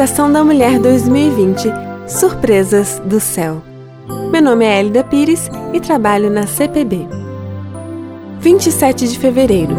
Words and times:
Meditação 0.00 0.32
da 0.32 0.42
Mulher 0.42 0.80
2020 0.80 1.68
Surpresas 2.08 3.00
do 3.00 3.20
Céu. 3.20 3.62
Meu 4.32 4.40
nome 4.40 4.64
é 4.64 4.80
Elida 4.80 5.04
Pires 5.04 5.50
e 5.74 5.78
trabalho 5.78 6.30
na 6.30 6.46
CPB. 6.46 7.06
27 8.40 9.06
de 9.06 9.18
fevereiro. 9.18 9.74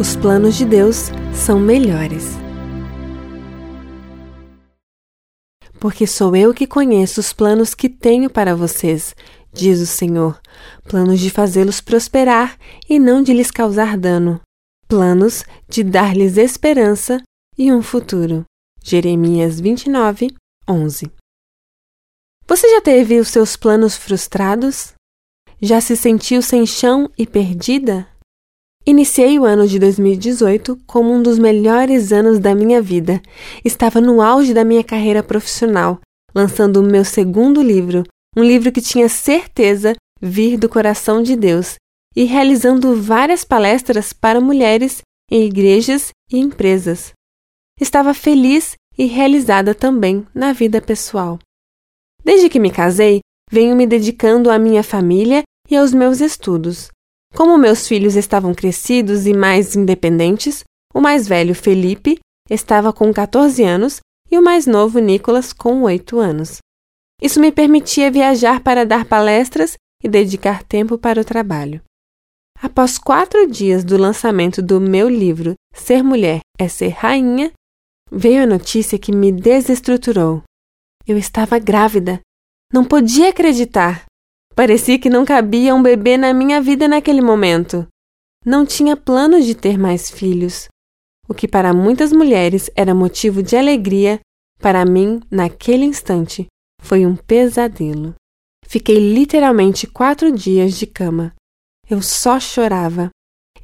Os 0.00 0.16
planos 0.16 0.56
de 0.56 0.64
Deus 0.64 1.10
são 1.34 1.60
melhores. 1.60 2.38
Porque 5.78 6.06
sou 6.06 6.34
eu 6.34 6.54
que 6.54 6.66
conheço 6.66 7.20
os 7.20 7.34
planos 7.34 7.74
que 7.74 7.90
tenho 7.90 8.30
para 8.30 8.56
vocês, 8.56 9.14
diz 9.52 9.82
o 9.82 9.86
Senhor, 9.86 10.40
planos 10.88 11.20
de 11.20 11.28
fazê-los 11.28 11.82
prosperar 11.82 12.56
e 12.88 12.98
não 12.98 13.22
de 13.22 13.34
lhes 13.34 13.50
causar 13.50 13.98
dano, 13.98 14.40
planos 14.88 15.44
de 15.68 15.84
dar-lhes 15.84 16.38
esperança 16.38 17.20
e 17.58 17.70
um 17.70 17.82
futuro. 17.82 18.46
Jeremias 18.82 19.60
29, 19.60 20.34
11. 20.66 21.10
Você 22.46 22.70
já 22.70 22.80
teve 22.80 23.20
os 23.20 23.28
seus 23.28 23.56
planos 23.56 23.96
frustrados? 23.96 24.94
Já 25.60 25.80
se 25.80 25.96
sentiu 25.96 26.40
sem 26.40 26.64
chão 26.64 27.10
e 27.18 27.26
perdida? 27.26 28.08
Iniciei 28.86 29.38
o 29.38 29.44
ano 29.44 29.66
de 29.66 29.78
2018 29.78 30.78
como 30.86 31.12
um 31.12 31.22
dos 31.22 31.38
melhores 31.38 32.12
anos 32.12 32.38
da 32.38 32.54
minha 32.54 32.80
vida. 32.80 33.20
Estava 33.62 34.00
no 34.00 34.22
auge 34.22 34.54
da 34.54 34.64
minha 34.64 34.82
carreira 34.82 35.22
profissional, 35.22 36.00
lançando 36.34 36.80
o 36.80 36.82
meu 36.82 37.04
segundo 37.04 37.60
livro, 37.60 38.04
um 38.34 38.42
livro 38.42 38.72
que 38.72 38.80
tinha 38.80 39.08
certeza 39.08 39.94
vir 40.18 40.56
do 40.56 40.68
coração 40.68 41.22
de 41.22 41.36
Deus, 41.36 41.74
e 42.16 42.24
realizando 42.24 42.96
várias 42.96 43.44
palestras 43.44 44.14
para 44.14 44.40
mulheres 44.40 45.02
em 45.30 45.44
igrejas 45.44 46.10
e 46.32 46.38
empresas 46.38 47.12
estava 47.80 48.12
feliz 48.14 48.76
e 48.96 49.06
realizada 49.06 49.74
também 49.74 50.26
na 50.34 50.52
vida 50.52 50.80
pessoal. 50.80 51.38
Desde 52.24 52.48
que 52.48 52.58
me 52.58 52.70
casei, 52.70 53.20
venho 53.50 53.76
me 53.76 53.86
dedicando 53.86 54.50
à 54.50 54.58
minha 54.58 54.82
família 54.82 55.42
e 55.70 55.76
aos 55.76 55.92
meus 55.92 56.20
estudos. 56.20 56.88
Como 57.34 57.58
meus 57.58 57.86
filhos 57.86 58.16
estavam 58.16 58.54
crescidos 58.54 59.26
e 59.26 59.32
mais 59.32 59.76
independentes, 59.76 60.64
o 60.94 61.00
mais 61.00 61.28
velho, 61.28 61.54
Felipe, 61.54 62.18
estava 62.50 62.92
com 62.92 63.12
14 63.12 63.62
anos 63.62 64.00
e 64.30 64.38
o 64.38 64.42
mais 64.42 64.66
novo, 64.66 64.98
Nicolas, 64.98 65.52
com 65.52 65.82
8 65.82 66.18
anos. 66.18 66.58
Isso 67.22 67.40
me 67.40 67.52
permitia 67.52 68.10
viajar 68.10 68.60
para 68.60 68.86
dar 68.86 69.04
palestras 69.04 69.74
e 70.02 70.08
dedicar 70.08 70.62
tempo 70.62 70.96
para 70.96 71.20
o 71.20 71.24
trabalho. 71.24 71.82
Após 72.60 72.98
quatro 72.98 73.46
dias 73.46 73.84
do 73.84 73.96
lançamento 73.96 74.60
do 74.60 74.80
meu 74.80 75.08
livro 75.08 75.54
Ser 75.74 76.02
Mulher 76.02 76.40
é 76.58 76.68
Ser 76.68 76.90
Rainha, 76.90 77.52
Veio 78.10 78.42
a 78.42 78.46
notícia 78.46 78.98
que 78.98 79.12
me 79.12 79.30
desestruturou. 79.30 80.42
Eu 81.06 81.18
estava 81.18 81.58
grávida. 81.58 82.20
Não 82.72 82.84
podia 82.84 83.30
acreditar. 83.30 84.04
Parecia 84.54 84.98
que 84.98 85.10
não 85.10 85.24
cabia 85.24 85.74
um 85.74 85.82
bebê 85.82 86.16
na 86.16 86.32
minha 86.32 86.60
vida 86.60 86.88
naquele 86.88 87.20
momento. 87.20 87.86
Não 88.44 88.64
tinha 88.64 88.96
planos 88.96 89.44
de 89.44 89.54
ter 89.54 89.78
mais 89.78 90.10
filhos. 90.10 90.68
O 91.28 91.34
que 91.34 91.46
para 91.46 91.74
muitas 91.74 92.12
mulheres 92.12 92.70
era 92.74 92.94
motivo 92.94 93.42
de 93.42 93.56
alegria, 93.56 94.20
para 94.58 94.84
mim, 94.84 95.20
naquele 95.30 95.84
instante, 95.84 96.46
foi 96.82 97.06
um 97.06 97.14
pesadelo. 97.14 98.14
Fiquei 98.66 98.98
literalmente 98.98 99.86
quatro 99.86 100.32
dias 100.32 100.78
de 100.78 100.86
cama. 100.86 101.34
Eu 101.88 102.02
só 102.02 102.40
chorava. 102.40 103.10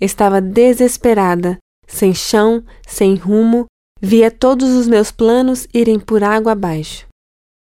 Estava 0.01 0.41
desesperada, 0.41 1.59
sem 1.87 2.15
chão, 2.15 2.65
sem 2.87 3.15
rumo, 3.15 3.67
Via 4.07 4.31
todos 4.31 4.69
os 4.75 4.87
meus 4.87 5.11
planos 5.11 5.67
irem 5.73 5.99
por 5.99 6.23
água 6.23 6.53
abaixo. 6.53 7.07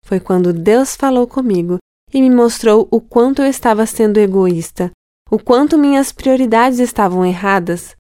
Foi 0.04 0.18
quando 0.18 0.52
Deus 0.52 0.96
falou 0.96 1.28
comigo 1.28 1.78
e 2.12 2.20
me 2.20 2.28
mostrou 2.28 2.88
o 2.90 3.00
quanto 3.00 3.40
eu 3.40 3.46
estava 3.46 3.86
sendo 3.86 4.18
egoísta, 4.18 4.90
o 5.30 5.38
quanto 5.38 5.78
minhas 5.78 6.10
prioridades 6.10 6.80
estavam 6.80 7.24
erradas. 7.24 7.94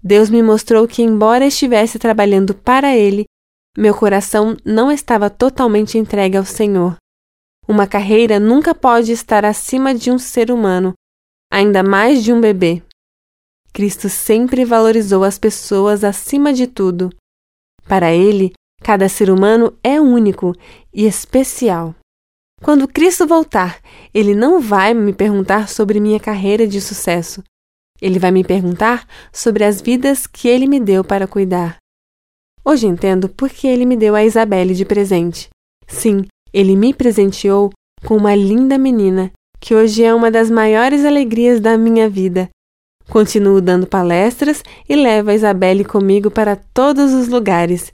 Deus 0.00 0.30
me 0.30 0.44
mostrou 0.44 0.86
que, 0.86 1.02
embora 1.02 1.44
estivesse 1.44 1.98
trabalhando 1.98 2.54
para 2.54 2.94
Ele, 2.94 3.24
meu 3.76 3.96
coração 3.96 4.56
não 4.64 4.88
estava 4.88 5.28
totalmente 5.28 5.98
entregue 5.98 6.36
ao 6.36 6.44
Senhor. 6.44 6.94
Uma 7.66 7.84
carreira 7.84 8.38
nunca 8.38 8.76
pode 8.76 9.10
estar 9.10 9.44
acima 9.44 9.92
de 9.92 10.08
um 10.08 10.20
ser 10.20 10.52
humano, 10.52 10.94
ainda 11.52 11.82
mais 11.82 12.22
de 12.22 12.32
um 12.32 12.40
bebê. 12.40 12.80
Cristo 13.72 14.08
sempre 14.08 14.64
valorizou 14.64 15.24
as 15.24 15.36
pessoas 15.36 16.04
acima 16.04 16.52
de 16.52 16.68
tudo. 16.68 17.10
Para 17.86 18.12
ele, 18.12 18.52
cada 18.82 19.08
ser 19.08 19.30
humano 19.30 19.76
é 19.82 20.00
único 20.00 20.54
e 20.92 21.06
especial. 21.06 21.94
Quando 22.62 22.86
Cristo 22.86 23.26
voltar, 23.26 23.80
ele 24.12 24.34
não 24.34 24.60
vai 24.60 24.92
me 24.92 25.12
perguntar 25.12 25.68
sobre 25.68 25.98
minha 25.98 26.20
carreira 26.20 26.66
de 26.66 26.80
sucesso. 26.80 27.42
Ele 28.00 28.18
vai 28.18 28.30
me 28.30 28.44
perguntar 28.44 29.06
sobre 29.32 29.64
as 29.64 29.80
vidas 29.80 30.26
que 30.26 30.48
ele 30.48 30.66
me 30.66 30.78
deu 30.78 31.02
para 31.02 31.26
cuidar. 31.26 31.76
Hoje 32.64 32.86
entendo 32.86 33.28
por 33.28 33.48
que 33.48 33.66
ele 33.66 33.86
me 33.86 33.96
deu 33.96 34.14
a 34.14 34.24
Isabelle 34.24 34.74
de 34.74 34.84
presente. 34.84 35.48
Sim, 35.88 36.26
ele 36.52 36.76
me 36.76 36.92
presenteou 36.92 37.70
com 38.04 38.16
uma 38.16 38.34
linda 38.34 38.76
menina, 38.76 39.32
que 39.58 39.74
hoje 39.74 40.04
é 40.04 40.14
uma 40.14 40.30
das 40.30 40.50
maiores 40.50 41.04
alegrias 41.04 41.60
da 41.60 41.76
minha 41.76 42.08
vida. 42.08 42.48
Continuo 43.10 43.60
dando 43.60 43.88
palestras 43.88 44.62
e 44.88 44.94
levo 44.94 45.30
a 45.30 45.34
Isabelle 45.34 45.84
comigo 45.84 46.30
para 46.30 46.54
todos 46.54 47.12
os 47.12 47.26
lugares. 47.26 47.90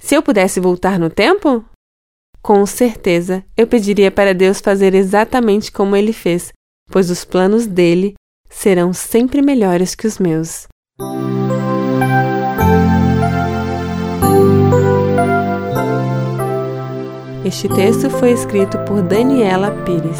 Se 0.00 0.16
eu 0.16 0.22
pudesse 0.22 0.58
voltar 0.58 0.98
no 0.98 1.08
tempo? 1.08 1.64
Com 2.42 2.66
certeza, 2.66 3.44
eu 3.56 3.68
pediria 3.68 4.10
para 4.10 4.34
Deus 4.34 4.60
fazer 4.60 4.92
exatamente 4.92 5.70
como 5.70 5.94
ele 5.94 6.12
fez, 6.12 6.52
pois 6.90 7.10
os 7.10 7.24
planos 7.24 7.64
dele 7.64 8.14
serão 8.50 8.92
sempre 8.92 9.40
melhores 9.40 9.94
que 9.94 10.06
os 10.06 10.18
meus. 10.18 10.66
Este 17.44 17.68
texto 17.68 18.10
foi 18.10 18.32
escrito 18.32 18.78
por 18.80 19.00
Daniela 19.00 19.70
Pires. 19.84 20.18